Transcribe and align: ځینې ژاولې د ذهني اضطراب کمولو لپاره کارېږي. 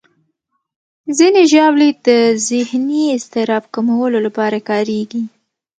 ځینې 1.17 1.41
ژاولې 1.51 1.89
د 2.07 2.09
ذهني 2.47 3.03
اضطراب 3.15 3.63
کمولو 3.73 4.17
لپاره 4.25 4.57
کارېږي. 4.69 5.23